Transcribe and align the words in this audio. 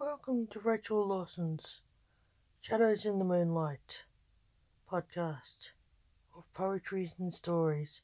Welcome 0.00 0.46
to 0.52 0.60
Rachel 0.60 1.08
Lawson's 1.08 1.80
Shadows 2.60 3.04
in 3.04 3.18
the 3.18 3.24
Moonlight 3.24 4.04
podcast 4.88 5.70
of 6.36 6.44
poetry 6.54 7.14
and 7.18 7.34
stories. 7.34 8.02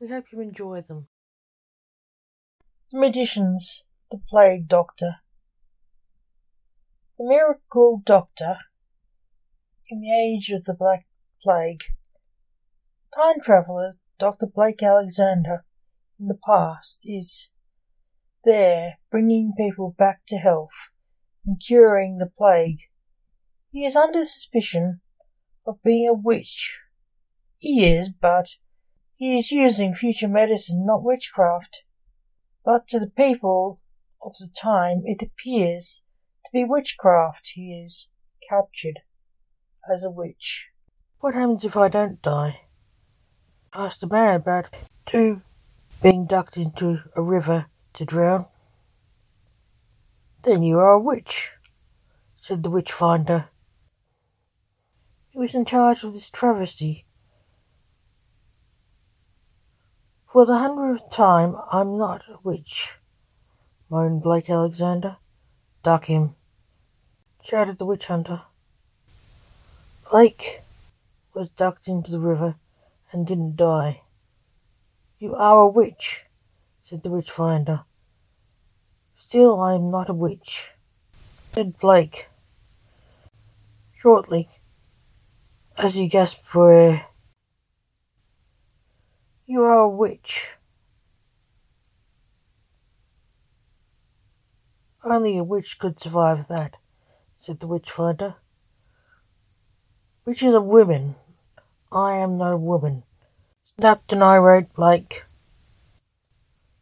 We 0.00 0.08
hope 0.08 0.24
you 0.32 0.40
enjoy 0.40 0.80
them. 0.80 1.08
The 2.90 3.00
Magicians, 3.00 3.84
the 4.10 4.16
Plague 4.16 4.66
Doctor. 4.66 5.16
The 7.18 7.26
Miracle 7.28 8.00
Doctor, 8.02 8.56
in 9.90 10.00
the 10.00 10.10
age 10.10 10.48
of 10.48 10.64
the 10.64 10.74
Black 10.74 11.06
Plague, 11.42 11.84
time 13.14 13.42
traveller 13.42 13.98
Dr. 14.18 14.46
Blake 14.46 14.82
Alexander 14.82 15.66
in 16.18 16.28
the 16.28 16.38
past 16.46 17.00
is 17.04 17.50
there 18.42 18.94
bringing 19.10 19.52
people 19.54 19.94
back 19.98 20.22
to 20.28 20.38
health 20.38 20.88
and 21.44 21.60
curing 21.64 22.18
the 22.18 22.26
plague. 22.26 22.78
He 23.70 23.84
is 23.84 23.96
under 23.96 24.24
suspicion 24.24 25.00
of 25.66 25.82
being 25.82 26.08
a 26.08 26.14
witch. 26.14 26.78
He 27.58 27.84
is, 27.84 28.10
but 28.10 28.56
he 29.16 29.38
is 29.38 29.50
using 29.50 29.94
future 29.94 30.28
medicine, 30.28 30.84
not 30.84 31.02
witchcraft. 31.02 31.84
But 32.64 32.86
to 32.88 32.98
the 32.98 33.10
people 33.10 33.80
of 34.22 34.34
the 34.38 34.48
time, 34.48 35.02
it 35.04 35.22
appears 35.22 36.02
to 36.44 36.50
be 36.52 36.64
witchcraft. 36.64 37.52
He 37.54 37.82
is 37.84 38.10
captured 38.48 39.00
as 39.90 40.04
a 40.04 40.10
witch. 40.10 40.68
What 41.20 41.34
happens 41.34 41.64
if 41.64 41.76
I 41.76 41.88
don't 41.88 42.20
die? 42.22 42.60
Asked 43.74 44.02
the 44.02 44.06
man 44.06 44.36
about 44.36 44.66
to 45.06 45.42
being 46.02 46.26
ducked 46.26 46.56
into 46.56 47.00
a 47.16 47.22
river 47.22 47.66
to 47.94 48.04
drown. 48.04 48.46
Then 50.44 50.62
you 50.62 50.78
are 50.78 50.92
a 50.92 51.00
witch, 51.00 51.52
said 52.42 52.62
the 52.62 52.68
witch 52.68 52.92
finder. 52.92 53.48
He 55.30 55.38
was 55.38 55.54
in 55.54 55.64
charge 55.64 56.04
of 56.04 56.12
this 56.12 56.28
travesty. 56.28 57.06
For 60.30 60.44
the 60.44 60.58
hundredth 60.58 61.10
time, 61.10 61.56
I'm 61.72 61.96
not 61.96 62.22
a 62.28 62.36
witch, 62.42 62.92
moaned 63.88 64.22
Blake 64.22 64.50
Alexander. 64.50 65.16
Duck 65.82 66.04
him, 66.06 66.34
shouted 67.42 67.78
the 67.78 67.86
witch 67.86 68.06
hunter. 68.06 68.42
Blake 70.10 70.60
was 71.32 71.48
ducked 71.48 71.88
into 71.88 72.10
the 72.10 72.20
river 72.20 72.56
and 73.12 73.26
didn't 73.26 73.56
die. 73.56 74.02
You 75.18 75.34
are 75.34 75.60
a 75.60 75.68
witch, 75.68 76.24
said 76.86 77.02
the 77.02 77.10
witch 77.10 77.30
finder. 77.30 77.84
Still, 79.26 79.58
I 79.58 79.74
am 79.74 79.90
not 79.90 80.10
a 80.10 80.14
witch, 80.14 80.66
said 81.52 81.78
Blake, 81.80 82.28
shortly, 83.96 84.48
as 85.78 85.94
he 85.94 86.08
gasped 86.08 86.46
for 86.46 86.70
air. 86.70 87.06
You 89.46 89.62
are 89.62 89.80
a 89.80 89.88
witch. 89.88 90.50
Only 95.02 95.38
a 95.38 95.42
witch 95.42 95.78
could 95.78 96.00
survive 96.00 96.46
that, 96.48 96.76
said 97.40 97.60
the 97.60 97.66
witch 97.66 97.90
finder. 97.90 98.36
Witches 100.26 100.54
are 100.54 100.60
women. 100.60 101.16
I 101.90 102.12
am 102.16 102.36
no 102.36 102.56
woman, 102.56 103.04
snapped 103.76 104.12
an 104.12 104.22
irate 104.22 104.74
Blake. 104.74 105.24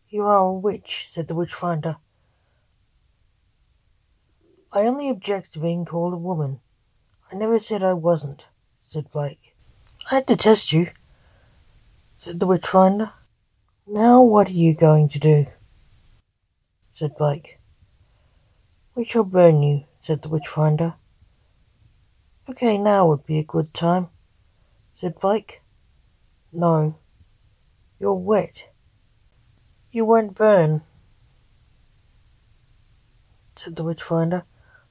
You 0.09 0.23
are 0.25 0.39
a 0.39 0.53
witch, 0.53 1.09
said 1.15 1.29
the 1.29 1.35
witch 1.35 1.55
finder. 1.55 1.97
I 4.75 4.87
only 4.87 5.11
object 5.11 5.53
to 5.53 5.59
being 5.59 5.85
called 5.85 6.15
a 6.15 6.17
woman. 6.17 6.61
I 7.31 7.37
never 7.37 7.61
said 7.61 7.83
I 7.83 7.93
wasn't, 7.93 8.47
said 8.89 9.13
Blake. 9.13 9.55
I 10.11 10.15
had 10.15 10.27
to 10.29 10.37
test 10.37 10.73
you, 10.73 10.89
said 12.25 12.41
the 12.41 12.47
witchfinder. 12.47 13.11
Now 13.87 14.23
what 14.23 14.49
are 14.49 14.53
you 14.53 14.73
going 14.73 15.11
to 15.11 15.19
do? 15.19 15.47
said 16.95 17.17
Blake. 17.19 17.59
We 18.95 19.05
shall 19.05 19.25
burn 19.25 19.63
you, 19.63 19.85
said 20.03 20.23
the 20.23 20.31
witchfinder. 20.31 20.95
Okay, 22.49 22.79
now 22.79 23.07
would 23.09 23.27
be 23.27 23.39
a 23.39 23.45
good 23.45 23.75
time, 23.75 24.09
said 24.99 25.21
Blake. 25.21 25.61
No, 26.51 26.99
you're 28.01 28.15
wet. 28.15 28.63
You 29.91 30.07
won't 30.07 30.35
burn, 30.35 30.81
said 33.57 33.77
the 33.77 33.85
witchfinder. 33.85 34.45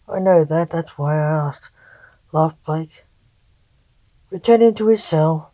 I 0.07 0.19
know 0.19 0.43
that, 0.43 0.69
that's 0.71 0.97
why 0.97 1.15
I 1.15 1.47
asked, 1.47 1.69
laughed 2.31 2.63
Blake. 2.65 3.05
Returning 4.29 4.73
to 4.75 4.87
his 4.87 5.03
cell, 5.03 5.53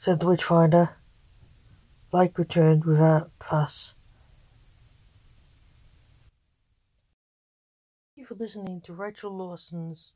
said 0.00 0.20
the 0.20 0.26
witchfinder. 0.26 0.96
Blake 2.10 2.38
returned 2.38 2.84
without 2.84 3.30
fuss. 3.42 3.94
Thank 8.14 8.30
you 8.30 8.36
for 8.36 8.42
listening 8.42 8.80
to 8.86 8.92
Rachel 8.92 9.36
Lawson's 9.36 10.12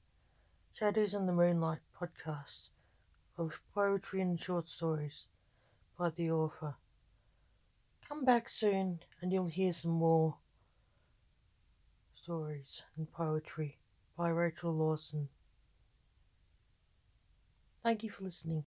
Shadows 0.72 1.14
in 1.14 1.26
the 1.26 1.32
Moonlight 1.32 1.80
podcast 2.00 2.70
of 3.36 3.60
poetry 3.74 4.20
and 4.20 4.40
short 4.40 4.68
stories 4.68 5.26
by 5.98 6.10
the 6.10 6.30
author. 6.30 6.76
Come 8.08 8.24
back 8.24 8.48
soon 8.48 9.00
and 9.20 9.32
you'll 9.32 9.46
hear 9.46 9.72
some 9.72 9.92
more 9.92 10.36
stories 12.30 12.82
and 12.96 13.10
poetry 13.10 13.76
by 14.16 14.28
Rachel 14.28 14.72
Lawson. 14.72 15.28
Thank 17.82 18.04
you 18.04 18.10
for 18.10 18.22
listening. 18.22 18.66